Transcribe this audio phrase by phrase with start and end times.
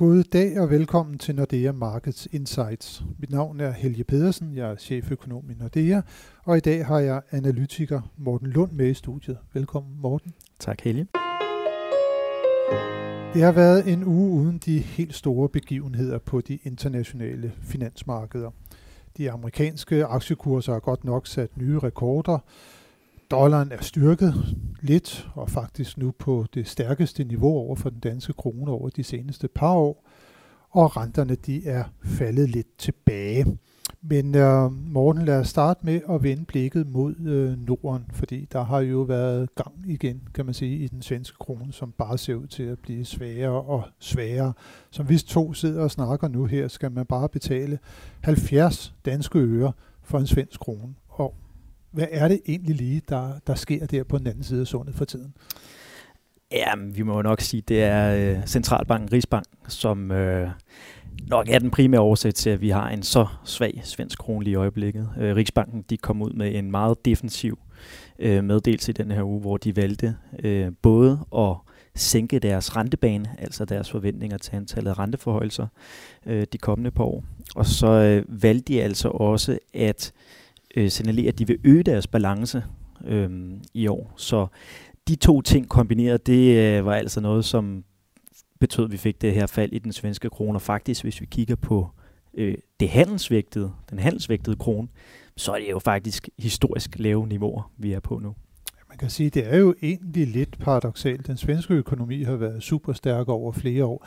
[0.00, 3.02] God dag og velkommen til Nordea Markets Insights.
[3.18, 6.00] Mit navn er Helge Pedersen, jeg er cheføkonom i Nordea,
[6.44, 9.38] og i dag har jeg analytiker Morten Lund med i studiet.
[9.52, 10.34] Velkommen Morten.
[10.58, 11.06] Tak Helge.
[13.34, 18.50] Det har været en uge uden de helt store begivenheder på de internationale finansmarkeder.
[19.16, 22.38] De amerikanske aktiekurser har godt nok sat nye rekorder.
[23.30, 24.34] Dollaren er styrket
[24.80, 29.04] lidt, og faktisk nu på det stærkeste niveau over for den danske krone over de
[29.04, 30.04] seneste par år.
[30.70, 33.58] Og renterne de er faldet lidt tilbage.
[34.02, 38.64] Men øh, Morten, lad os starte med at vende blikket mod øh, Norden, fordi der
[38.64, 42.34] har jo været gang igen, kan man sige, i den svenske krone, som bare ser
[42.34, 44.52] ud til at blive sværere og sværere.
[44.90, 47.78] Som hvis to sidder og snakker nu her, skal man bare betale
[48.20, 50.94] 70 danske øre for en svensk krone.
[51.08, 51.34] Og
[51.90, 54.94] hvad er det egentlig lige, der, der sker der på den anden side af sundet
[54.94, 55.34] for tiden?
[56.52, 60.10] Ja, vi må nok sige, det er øh, Centralbanken Rigsbank, som...
[60.10, 60.50] øh,
[61.28, 64.52] nok er den primære årsag til, at vi har en så svag svensk krone lige
[64.52, 65.10] i øjeblikket.
[65.18, 67.58] Øh, Riksbanken de kom ud med en meget defensiv
[68.18, 71.54] øh, meddelelse i den her uge, hvor de valgte øh, både at
[71.94, 75.66] sænke deres rentebane, altså deres forventninger til antallet af renteforhøjelser
[76.26, 77.24] øh, de kommende par år.
[77.54, 80.39] Og så øh, valgte de altså også at øh,
[80.76, 82.64] Øh, signalere, at de vil øge deres balance
[83.06, 83.30] øh,
[83.74, 84.12] i år.
[84.16, 84.46] Så
[85.08, 87.84] de to ting kombineret, det øh, var altså noget, som
[88.60, 90.56] betød, at vi fik det her fald i den svenske krone.
[90.56, 91.88] Og faktisk, hvis vi kigger på
[92.34, 94.88] øh, det handelsvægtede, den handelsvægtede krone,
[95.36, 98.34] så er det jo faktisk historisk lave niveauer, vi er på nu.
[98.88, 101.26] Man kan sige, at det er jo egentlig lidt paradoxalt.
[101.26, 104.06] Den svenske økonomi har været super stærk over flere år.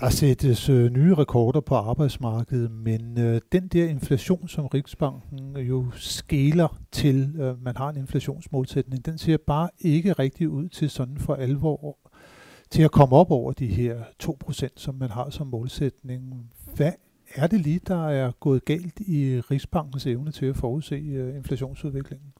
[0.00, 5.68] Der sættes øh, nye rekorder på arbejdsmarkedet, men øh, den der inflation, som Riksbanken øh,
[5.68, 10.90] jo skæler til, øh, man har en inflationsmålsætning, den ser bare ikke rigtig ud til
[10.90, 11.98] sådan for alvor
[12.70, 16.50] til at komme op over de her 2%, som man har som målsætning.
[16.76, 16.92] Hvad
[17.34, 22.32] er det lige, der er gået galt i Rigsbankens evne til at forudse øh, inflationsudviklingen?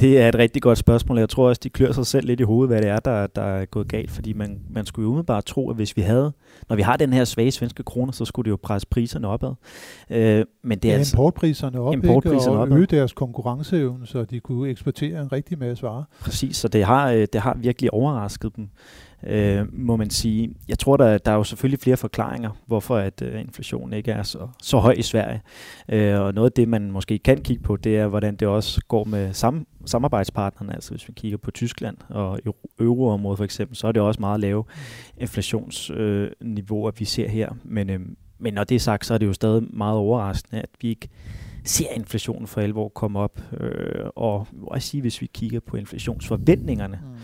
[0.00, 1.18] Det er et rigtig godt spørgsmål.
[1.18, 3.42] Jeg tror også, de klør sig selv lidt i hovedet, hvad det er, der, der
[3.42, 4.10] er gået galt.
[4.10, 6.32] Fordi man, man skulle jo umiddelbart tro, at hvis vi havde,
[6.68, 9.54] når vi har den her svage svenske kroner, så skulle det jo presse priserne opad.
[10.10, 12.76] Øh, men det er ja, altså, importpriserne op, importpriserne og opad.
[12.76, 16.04] øge deres konkurrenceevne, så de kunne eksportere en rigtig masse varer.
[16.20, 18.68] Præcis, så det har, øh, det har virkelig overrasket dem
[19.22, 20.54] øh, må man sige.
[20.68, 24.22] Jeg tror, der, der er jo selvfølgelig flere forklaringer, hvorfor at øh, inflationen ikke er
[24.22, 25.42] så, så høj i Sverige.
[25.88, 28.80] Øh, og noget af det, man måske kan kigge på, det er, hvordan det også
[28.88, 30.74] går med sam, samarbejdspartnerne.
[30.74, 32.40] Altså hvis vi kigger på Tyskland og
[32.80, 34.64] euroområdet for eksempel, så er det også meget lave
[35.18, 37.48] inflationsniveauer, øh, vi ser her.
[37.64, 38.00] Men, øh,
[38.38, 41.08] men når det er sagt, så er det jo stadig meget overraskende, at vi ikke
[41.64, 43.40] ser inflationen for alvor komme op.
[43.60, 47.16] Øh, og jeg sige, hvis vi kigger på inflationsforventningerne, mm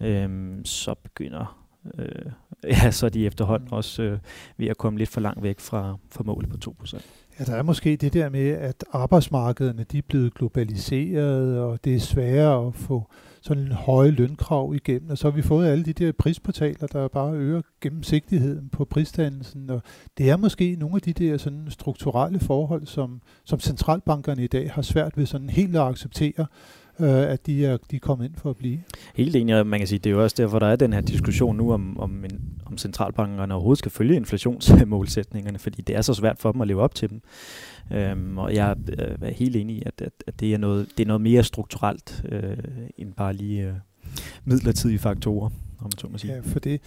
[0.00, 1.60] øhm, så begynder
[1.98, 2.32] øh,
[2.82, 3.76] ja, så er de efterhånden mm.
[3.76, 4.18] også øh,
[4.56, 7.00] ved at komme lidt for langt væk fra, fra målet på 2%.
[7.38, 11.94] Ja, der er måske det der med, at arbejdsmarkederne de er blevet globaliseret, og det
[11.94, 13.10] er sværere at få
[13.42, 15.10] sådan en høje lønkrav igennem.
[15.10, 19.70] Og så har vi fået alle de der prisportaler, der bare øger gennemsigtigheden på prisdannelsen.
[19.70, 19.82] Og
[20.18, 24.70] det er måske nogle af de der sådan strukturelle forhold, som, som centralbankerne i dag
[24.70, 26.46] har svært ved sådan helt at acceptere,
[27.02, 28.82] øh, at de er, de er kommet ind for at blive.
[29.14, 31.00] Helt enig, og man kan sige, det er jo også derfor, der er den her
[31.00, 36.14] diskussion nu om, om, en, om centralbankerne overhovedet skal følge inflationsmålsætningerne, fordi det er så
[36.14, 37.20] svært for dem at leve op til dem.
[37.92, 41.02] Øhm, og jeg øh, er helt enig i, at, at, at det, er noget, det
[41.04, 42.56] er noget mere strukturelt øh,
[42.98, 43.74] end bare lige øh,
[44.44, 45.46] midlertidige faktorer,
[45.78, 46.34] om man så må sige.
[46.34, 46.80] Ja, for det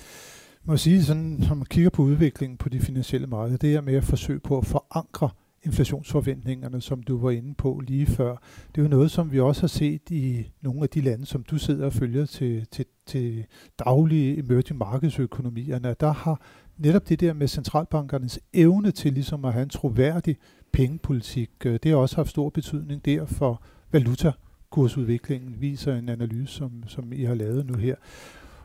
[0.66, 3.96] må sige, sådan, når man kigger på udviklingen på de finansielle markeder, det er med
[3.96, 5.30] at forsøge på at forankre
[5.64, 8.36] inflationsforventningerne, som du var inde på lige før.
[8.76, 11.44] Det er jo noget, som vi også har set i nogle af de lande, som
[11.44, 13.46] du sidder og følger til, til, til
[13.80, 15.96] daglige emerging markedsøkonomierne.
[16.00, 16.42] Der har
[16.78, 20.38] netop det der med centralbankernes evne til ligesom at have en troværdig
[20.72, 26.84] pengepolitik, øh, det har også haft stor betydning der for valutakursudviklingen, viser en analyse, som,
[26.88, 27.96] som I har lavet nu her.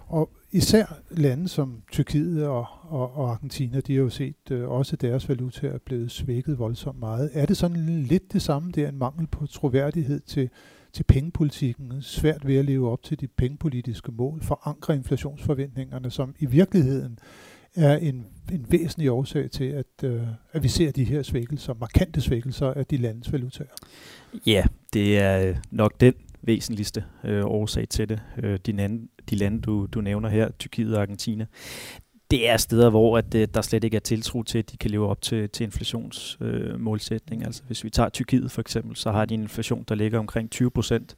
[0.08, 4.96] Og især lande som Tyrkiet og, og, og Argentina, de har jo set øh, også
[4.96, 7.30] deres valuta er blevet svækket voldsomt meget.
[7.32, 10.50] Er det sådan lidt det samme, det er en mangel på troværdighed til,
[10.92, 16.46] til pengepolitikken, svært ved at leve op til de pengepolitiske mål, forankre inflationsforventningerne, som i
[16.46, 17.18] virkeligheden
[17.74, 20.22] er en, en væsentlig årsag til, at, øh,
[20.52, 23.68] at vi ser de her svækkelser, markante svækkelser af de landes valutaer.
[24.46, 28.20] Ja, det er øh, nok den væsentligste øh, årsag til det.
[28.42, 31.46] Øh, de, lande, de lande, du, du nævner her, Tyrkiet og Argentina,
[32.30, 34.90] det er steder, hvor at, øh, der slet ikke er tiltro til, at de kan
[34.90, 37.42] leve op til, til inflationsmålsætning.
[37.42, 40.18] Øh, altså hvis vi tager Tyrkiet for eksempel, så har de en inflation, der ligger
[40.18, 41.14] omkring 20 procent.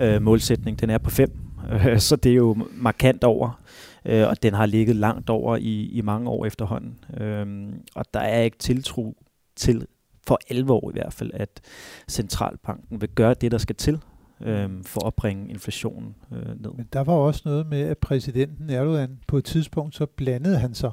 [0.00, 1.32] Øh, målsætning, den er på 5.
[1.72, 3.60] Øh, så det er jo markant over
[4.06, 6.98] øh, og den har ligget langt over i, i mange år efterhånden.
[7.20, 9.16] Øh, og der er ikke tiltro
[9.56, 9.86] til,
[10.26, 11.60] for alvor i hvert fald, at
[12.10, 14.00] centralbanken vil gøre det, der skal til
[14.40, 16.70] øh, for at bringe inflationen øh, ned.
[16.72, 20.74] Men der var også noget med, at præsidenten Erdogan på et tidspunkt, så blandede han
[20.74, 20.90] sig.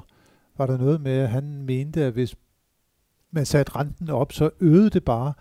[0.58, 2.36] Var der noget med, at han mente, at hvis
[3.30, 5.32] man satte renten op, så øgede det bare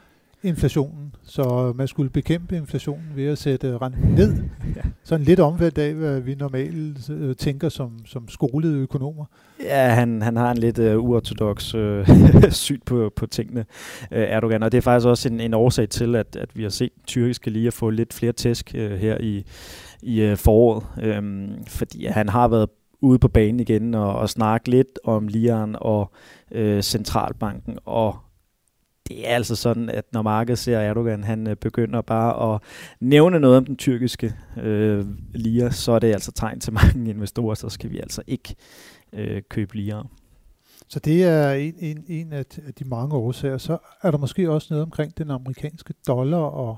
[0.44, 1.16] inflationen.
[1.24, 4.34] Så man skulle bekæmpe inflationen ved at sætte renten ned.
[4.75, 4.81] Ja.
[5.04, 9.25] Sådan lidt omvendt af, hvad vi normalt øh, tænker som, som skolede økonomer.
[9.63, 12.07] Ja, han, han har en lidt uh, uortodox uh,
[12.51, 13.66] syn på, på tingene,
[14.12, 14.63] uh, Erdogan.
[14.63, 17.50] Og det er faktisk også en, en årsag til, at, at vi har set tyrkiske
[17.50, 19.46] lige at få lidt flere tæsk uh, her i,
[20.01, 21.18] i uh, foråret.
[21.18, 22.69] Um, fordi han har været
[23.01, 26.12] ude på banen igen og, og snakke lidt om Lian og
[26.56, 28.16] uh, centralbanken og
[29.07, 32.61] det er altså sådan, at når markedet ser Erdogan, han øh, begynder bare at
[33.00, 37.55] nævne noget om den tyrkiske øh, lira, så er det altså tegn til mange investorer,
[37.55, 38.55] så skal vi altså ikke
[39.13, 40.07] øh, købe lira.
[40.88, 42.45] Så det er en, en, en af
[42.79, 43.57] de mange årsager.
[43.57, 46.77] Så er der måske også noget omkring den amerikanske dollar, og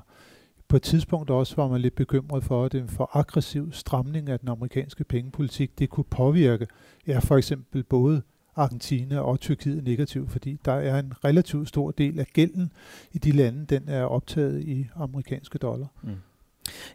[0.68, 4.40] på et tidspunkt også var man lidt bekymret for, at en for aggressiv stramning af
[4.40, 6.66] den amerikanske pengepolitik, det kunne påvirke
[7.06, 8.22] ja, for eksempel både
[8.56, 12.72] Argentina og Tyrkiet negativt, fordi der er en relativt stor del af gælden
[13.12, 15.86] i de lande, den er optaget i amerikanske dollar.
[16.02, 16.10] Mm.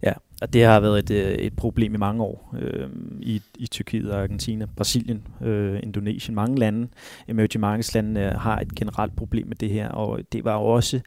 [0.04, 3.68] Ja, og det har været et, øh, et problem i mange år øh, i, i
[3.68, 6.36] Tyrkiet og Argentina, Brasilien, øh, Indonesien.
[6.36, 6.88] Mange lande,
[7.28, 11.00] emerging markets lande, øh, har et generelt problem med det her, og det var også,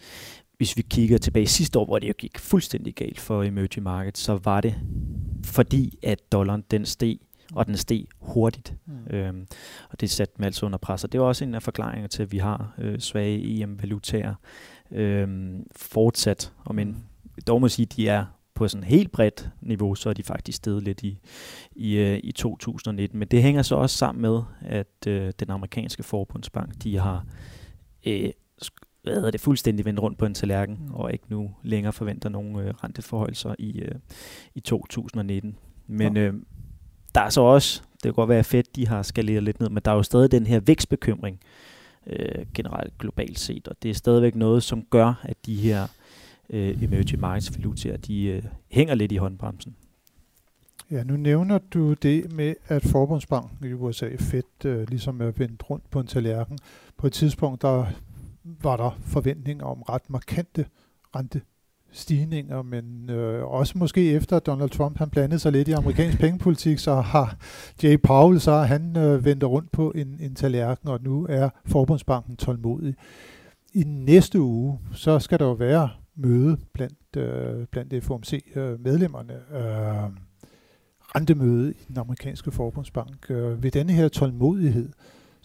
[0.56, 4.20] hvis vi kigger tilbage sidste år, hvor det jo gik fuldstændig galt for emerging markets,
[4.20, 4.74] så var det
[5.44, 7.18] fordi, at dollaren den steg
[7.54, 8.74] og den steg hurtigt.
[8.86, 9.16] Mm.
[9.16, 9.46] Øhm,
[9.90, 11.04] og det satte dem altså under pres.
[11.04, 14.34] Og det er også en af forklaringerne til, at vi har øh, svage EM-valutaer
[14.90, 16.52] øhm, fortsat.
[16.64, 17.42] Og men mm.
[17.46, 18.24] dog må sige, at de er
[18.54, 21.18] på sådan helt bredt niveau, så er de faktisk steget lidt i,
[21.76, 23.18] i, øh, i 2019.
[23.18, 27.26] Men det hænger så også sammen med, at øh, den amerikanske forbundsbank, de har
[28.06, 28.30] øh,
[29.04, 30.94] hvad hedder det, fuldstændig vendt rundt på en tallerken, mm.
[30.94, 33.94] og ikke nu længere forventer nogen øh, renteforholdelser i, øh,
[34.54, 35.56] i 2019.
[35.86, 36.22] Men, ja.
[36.22, 36.34] øh,
[37.14, 39.82] der er så også, det kan godt være, fedt, de har skaleret lidt ned, men
[39.84, 41.40] der er jo stadig den her vækstbekymring
[42.06, 45.86] øh, generelt globalt set, og det er stadigvæk noget, som gør, at de her
[46.50, 49.76] øh, emerging markets valutaer, de øh, hænger lidt i håndbremsen.
[50.90, 55.70] Ja, nu nævner du det med, at Forbundsbanken i USA, Fed, øh, ligesom er vendt
[55.70, 56.58] rundt på en tallerken.
[56.96, 57.86] På et tidspunkt, der
[58.44, 60.66] var der forventninger om ret markante
[61.16, 61.40] rente
[61.94, 66.78] stigninger, men øh, også måske efter Donald Trump han blandede sig lidt i amerikansk pengepolitik,
[66.78, 67.36] så har
[67.82, 72.36] Jay Powell så han øh, vendt rundt på en, en tallerken, og nu er Forbundsbanken
[72.36, 72.94] tålmodig.
[73.74, 79.34] I næste uge, så skal der jo være møde blandt, øh, blandt FOMC-medlemmerne.
[79.52, 80.10] Øh, øh,
[81.16, 83.30] rentemøde i den amerikanske forbundsbank.
[83.30, 84.88] Øh, ved denne her tålmodighed,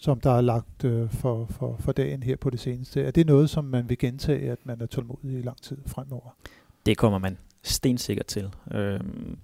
[0.02, 3.04] som der er lagt øh, for, for, for dagen her på det seneste.
[3.04, 6.36] Er det noget, som man vil gentage, at man er tålmodig i lang tid fremover?
[6.86, 8.50] Det kommer man stensikkert til.
[8.72, 9.38] Øhm,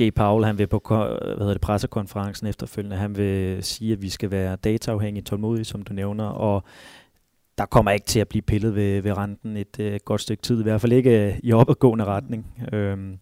[0.00, 4.08] Jay Powell, han vil på hvad hedder det, pressekonferencen efterfølgende, han vil sige, at vi
[4.08, 6.64] skal være dataafhængige, tålmodige, som du nævner, og
[7.58, 10.60] der kommer ikke til at blive pillet ved, ved renten et øh, godt stykke tid,
[10.60, 12.46] i hvert fald ikke øh, i opadgående retning.
[12.72, 13.18] Øhm,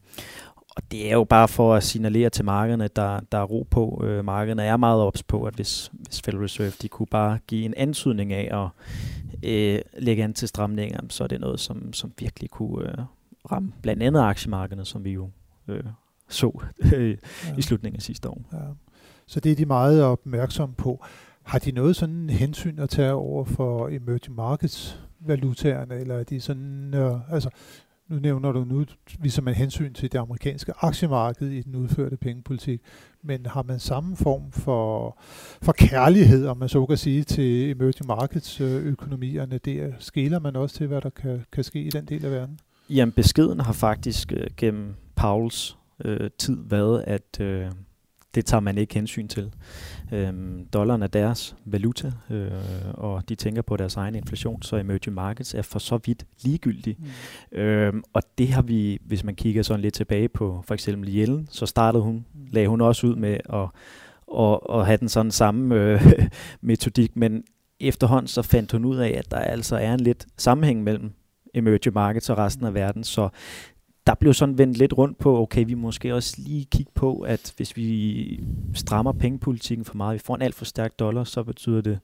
[0.79, 3.67] og det er jo bare for at signalere til markederne, at der, der er ro
[3.71, 4.03] på.
[4.05, 7.65] Øh, markederne er meget ops på, at hvis, hvis Federal Reserve de kunne bare give
[7.65, 8.69] en antydning af at
[9.51, 13.05] øh, lægge an til stramninger, så er det noget, som, som virkelig kunne øh,
[13.53, 15.31] ramme blandt andet aktiemarkederne, som vi jo
[15.69, 15.85] øh,
[16.29, 16.61] så
[16.95, 17.17] øh, ja.
[17.59, 18.43] i slutningen af sidste år.
[18.53, 18.59] Ja.
[19.27, 21.05] Så det er de meget opmærksomme på.
[21.43, 26.41] Har de noget sådan hensyn at tage over for emerging markets valutaerne, eller er de
[26.41, 27.51] sådan, øh, altså
[28.09, 28.85] nu nævner du, nu
[29.21, 32.81] viser man hensyn til det amerikanske aktiemarked i den udførte pengepolitik,
[33.23, 35.19] men har man samme form for,
[35.63, 40.57] for kærlighed, om man så kan sige, til emerging markets øh, økonomierne, der skæler man
[40.57, 42.59] også til, hvad der kan, kan ske i den del af verden?
[42.91, 47.71] Jamen beskeden har faktisk øh, gennem Pauls øh, tid været, at øh,
[48.39, 49.51] det tager man ikke hensyn til.
[50.13, 52.51] Øhm, dollaren er deres valuta, øh,
[52.95, 56.97] og de tænker på deres egen inflation, så emerging markets er for så vidt ligegyldige.
[57.53, 57.59] Mm.
[57.59, 61.49] Øhm, og det har vi, hvis man kigger sådan lidt tilbage på for eksempel Jellen,
[61.51, 62.47] så startede hun, mm.
[62.51, 63.69] lagde hun også ud med at,
[64.39, 66.13] at, at have den sådan samme øh,
[66.61, 67.45] metodik, men
[67.81, 71.13] efterhånden så fandt hun ud af, at der altså er en lidt sammenhæng mellem
[71.55, 73.29] emerging markets og resten af verden, så
[74.09, 77.53] der blev sådan vendt lidt rundt på, okay, vi måske også lige kigge på, at
[77.57, 81.81] hvis vi strammer pengepolitikken for meget, vi får en alt for stærk dollar, så betyder
[81.81, 81.99] det,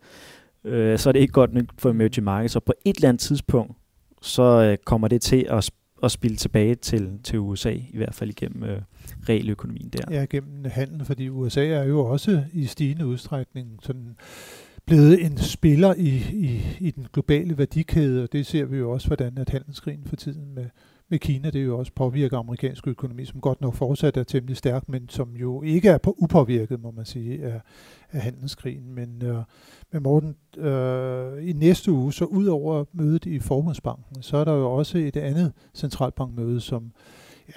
[0.64, 2.56] øh, så er det ikke godt nok for emerging markets.
[2.56, 3.76] og på et eller andet tidspunkt,
[4.23, 5.70] så øh, kommer det til at,
[6.02, 8.80] at spille tilbage til, til USA, i hvert fald igennem øh,
[9.28, 10.14] realøkonomien der.
[10.14, 14.16] Ja, gennem handel, fordi USA er jo også i stigende udstrækning sådan
[14.87, 19.06] blevet en spiller i, i, i den globale værdikæde, og det ser vi jo også,
[19.06, 20.64] hvordan at handelskrigen for tiden med,
[21.08, 24.56] med Kina, det er jo også påvirker amerikansk økonomi, som godt nok fortsat er temmelig
[24.56, 27.61] stærk, men som jo ikke er på upåvirket, må man sige, af,
[28.12, 28.94] af handelskrigen.
[28.94, 29.37] Men, øh,
[29.92, 34.52] men Morten, øh, i næste uge, så ud over mødet i Forbundsbanken, så er der
[34.52, 36.92] jo også et andet centralbankmøde, som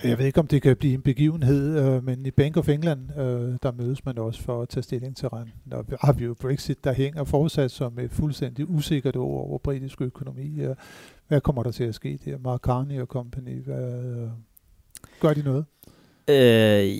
[0.04, 3.18] jeg ved ikke, om det kan blive en begivenhed, øh, men i Bank of England,
[3.18, 5.74] øh, der mødes man også for at tage stilling til renten.
[5.74, 10.01] Og har vi jo Brexit, der hænger fortsat som et fuldstændig usikkert år over britisk
[10.01, 10.62] økonomi.
[10.62, 10.75] Øh,
[11.27, 12.38] hvad kommer der til at ske der?
[12.38, 14.29] Mark Carney og company, hvad, øh,
[15.19, 15.65] gør de noget?
[16.29, 16.98] Øh,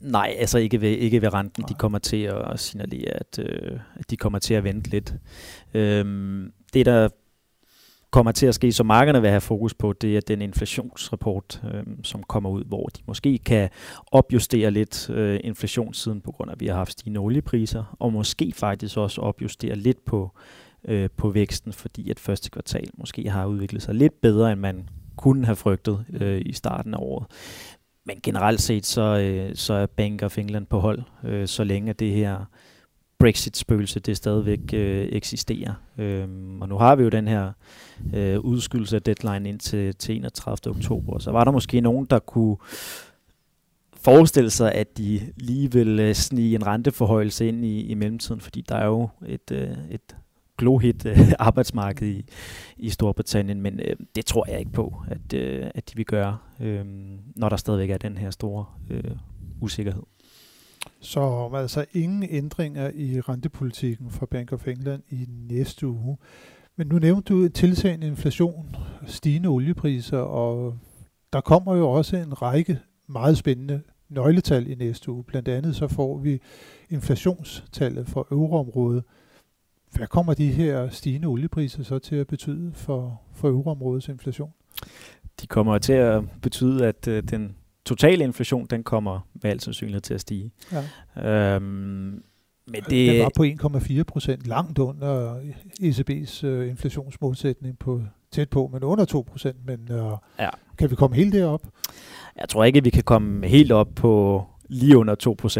[0.00, 1.62] nej, altså ikke ved, ikke ved renten.
[1.62, 1.68] Nej.
[1.68, 5.14] De kommer til at signalere, at, øh, at de kommer til at vente lidt.
[5.74, 6.04] Øh,
[6.74, 7.08] det, der
[8.10, 11.82] kommer til at ske, som markederne vil have fokus på, det er den inflationsrapport, øh,
[12.02, 13.70] som kommer ud, hvor de måske kan
[14.12, 18.52] opjustere lidt øh, inflationssiden på grund af, at vi har haft stigende oliepriser, og måske
[18.54, 20.30] faktisk også opjustere lidt på,
[20.88, 24.88] øh, på væksten, fordi at første kvartal måske har udviklet sig lidt bedre, end man
[25.16, 27.26] kunne have frygtet øh, i starten af året.
[28.06, 31.92] Men generelt set, så, øh, så er Bank of England på hold, øh, så længe
[31.92, 32.44] det her
[33.18, 35.74] Brexit-spøgelse, det stadigvæk øh, eksisterer.
[35.98, 37.52] Øhm, og nu har vi jo den her
[38.14, 40.74] øh, udskydelse af deadline ind til, til 31.
[40.76, 41.18] oktober.
[41.18, 42.56] Så var der måske nogen, der kunne
[43.96, 48.64] forestille sig, at de lige vil øh, snige en renteforhøjelse ind i, i mellemtiden, fordi
[48.68, 50.16] der er jo et, øh, et
[50.58, 52.24] glohit øh, arbejdsmarked i,
[52.76, 56.38] i Storbritannien, men øh, det tror jeg ikke på, at, øh, at de vil gøre,
[56.60, 56.84] øh,
[57.36, 59.16] når der stadigvæk er den her store øh,
[59.60, 60.02] usikkerhed.
[61.00, 66.16] Så altså ingen ændringer i rentepolitikken for Bank of England i næste uge.
[66.76, 70.78] Men nu nævnte du tiltagende inflation, stigende oliepriser, og
[71.32, 72.78] der kommer jo også en række
[73.08, 75.24] meget spændende nøgletal i næste uge.
[75.24, 76.40] Blandt andet så får vi
[76.90, 79.04] inflationstallet for euroområdet.
[79.96, 84.50] Hvad kommer de her stigende oliepriser så til at betyde for, for euroområdets inflation?
[85.40, 90.00] De kommer til at betyde, at øh, den totale inflation, den kommer med al sandsynlighed
[90.00, 90.50] til at stige.
[91.16, 91.54] Ja.
[91.56, 92.22] Øhm,
[92.66, 95.40] men det, den var på 1,4 procent, langt under
[95.80, 99.56] ECB's øh, inflationsmålsætning på tæt på, men under 2 procent.
[99.66, 100.48] Men øh, ja.
[100.78, 101.66] kan vi komme helt derop?
[102.40, 105.14] Jeg tror ikke, vi kan komme helt op på lige under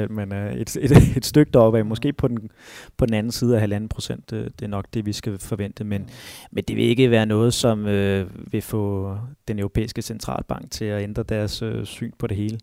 [0.09, 2.51] 2%, men øh, et, et, et stykke deroppe af, måske på den,
[2.97, 4.33] på den anden side af 1,5%, procent.
[4.33, 6.09] Øh, det er nok det, vi skal forvente, men,
[6.51, 9.17] men det vil ikke være noget, som øh, vil få
[9.49, 12.59] den europæiske centralbank til at ændre deres øh, syn på det hele.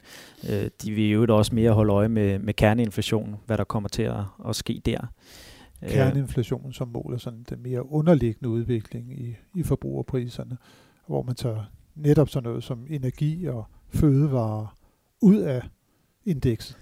[0.49, 4.03] Øh, de vil jo også mere holde øje med, med kerneinflation, hvad der kommer til
[4.03, 5.07] at, at ske der.
[5.83, 10.57] Øh, kerneinflation som måler sådan den mere underliggende udvikling i, i forbrugerpriserne,
[11.07, 11.63] hvor man tager
[11.95, 14.75] netop sådan noget som energi og fødevarer
[15.21, 15.61] ud af
[16.29, 16.77] indekset.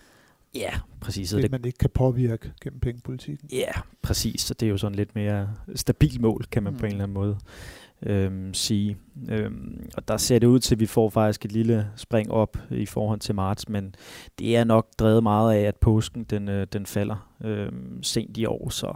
[0.55, 0.69] Ja,
[1.01, 1.29] præcis.
[1.29, 3.49] Det, det man ikke kan påvirke gennem pengepolitikken.
[3.51, 4.41] Ja, præcis.
[4.41, 6.79] Så det er jo sådan lidt mere stabilt mål, kan man mm.
[6.79, 7.37] på en eller anden måde
[8.01, 8.97] øhm, sige.
[9.29, 12.57] Øhm, og der ser det ud til, at vi får faktisk et lille spring op
[12.71, 13.95] i forhold til marts, men
[14.39, 18.45] det er nok drevet meget af, at påsken den, øh, den falder øhm, sent i
[18.45, 18.69] år.
[18.69, 18.93] Så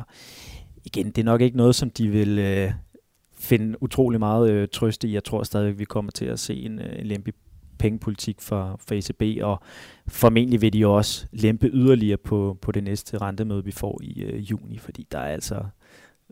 [0.86, 2.40] igen, det er nok ikke noget, som de vil...
[2.40, 2.72] Øh,
[3.42, 5.14] finde utrolig meget øh, trøst i.
[5.14, 7.34] Jeg tror stadig, at vi kommer til at se en, øh, en lempe
[7.82, 9.60] pengepolitik for, for ECB, og
[10.08, 14.52] formentlig vil de også lempe yderligere på, på det næste rentemøde, vi får i øh,
[14.52, 15.64] juni, fordi der er altså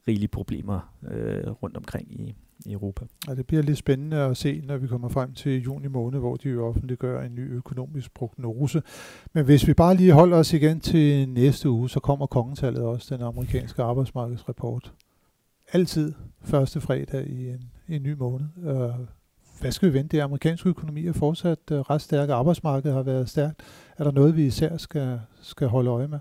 [0.08, 3.06] rigelige problemer øh, rundt omkring i, i Europa.
[3.28, 6.36] Ja, det bliver lidt spændende at se, når vi kommer frem til juni måned, hvor
[6.36, 8.82] de jo offentliggør en ny økonomisk prognose.
[9.34, 13.16] Men hvis vi bare lige holder os igen til næste uge, så kommer kongetallet også,
[13.16, 14.94] den amerikanske arbejdsmarkedsrapport.
[15.74, 18.48] Altid første fredag i en, en ny måned.
[18.64, 19.19] Øh,
[19.60, 20.18] hvad skal vi vente?
[20.18, 23.60] Det amerikanske økonomi er fortsat uh, ret stærk, arbejdsmarkedet har været stærkt.
[23.98, 26.20] Er der noget, vi især skal, skal holde øje med?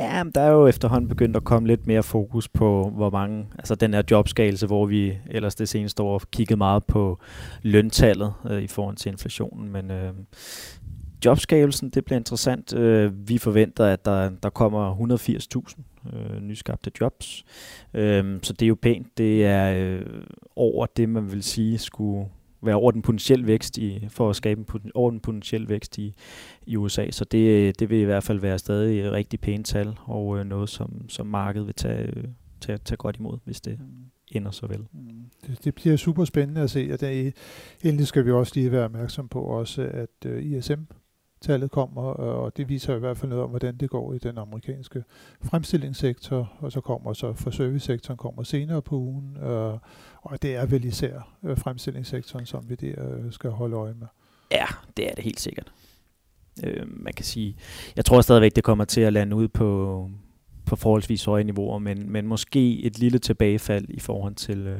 [0.00, 3.74] Ja, der er jo efterhånden begyndt at komme lidt mere fokus på, hvor mange, altså
[3.74, 7.18] den her jobskagelse, hvor vi ellers det seneste år kiggede meget på
[7.62, 10.12] løntallet øh, i forhold til inflationen, men øh,
[11.24, 12.74] jobskabelsen, det bliver interessant.
[12.74, 17.44] Øh, vi forventer, at der, der kommer 180.000 øh, nyskabte jobs,
[17.94, 19.18] øh, så det er jo pænt.
[19.18, 20.22] Det er øh,
[20.56, 22.28] over det, man vil sige skulle
[22.66, 26.14] være over den potentielle vækst i, for at skabe en over den potentielle vækst i,
[26.66, 27.10] i USA.
[27.10, 30.44] Så det, øh, det vil i hvert fald være stadig rigtig pænt tal, og øh,
[30.44, 32.24] noget, som, som markedet vil tage, øh,
[32.60, 33.78] tage, tage godt imod, hvis det
[34.32, 34.80] ender så vel.
[34.92, 35.30] Mm.
[35.46, 37.36] Det, det bliver super spændende at se, og det,
[37.82, 40.82] endelig skal vi også lige være opmærksom på også, at øh, ISM
[41.44, 44.18] tallet kommer, øh, og det viser i hvert fald noget om, hvordan det går i
[44.18, 45.04] den amerikanske
[45.42, 49.78] fremstillingssektor, og så kommer så for servicesektoren kommer senere på ugen, øh,
[50.22, 54.06] og det er vel især øh, fremstillingssektoren, som vi der skal holde øje med.
[54.52, 55.72] Ja, det er det helt sikkert.
[56.64, 57.56] Øh, man kan sige,
[57.96, 60.10] jeg tror stadigvæk, det kommer til at lande ud på,
[60.66, 64.78] på forholdsvis høje niveauer, men, men måske et lille tilbagefald i forhold til, øh,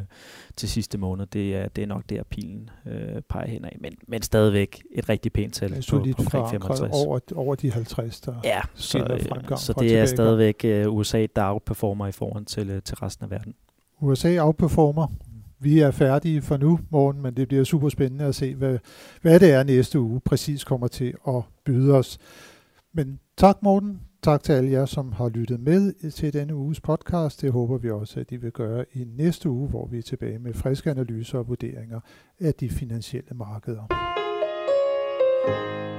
[0.56, 1.26] til sidste måned.
[1.26, 3.76] Det er, det er nok der, pilen øh, peger hen af.
[3.80, 6.90] Men, men stadigvæk et rigtig pænt tal på, på omkring 65.
[7.06, 11.50] Over, over de 50, der ja, så, øh, så det er stadigvæk øh, USA, der
[11.50, 13.54] outperformer i forhold til, øh, til resten af verden.
[14.00, 15.06] USA outperformer.
[15.58, 18.78] Vi er færdige for nu, morgen, men det bliver super spændende at se, hvad,
[19.22, 22.18] hvad det er næste uge præcis kommer til at byde os.
[22.92, 24.00] Men tak, Morten.
[24.24, 27.42] Tak til alle jer, som har lyttet med til denne uges podcast.
[27.42, 30.38] Det håber vi også, at I vil gøre i næste uge, hvor vi er tilbage
[30.38, 32.00] med friske analyser og vurderinger
[32.40, 33.86] af de finansielle markeder.
[35.46, 35.93] thank you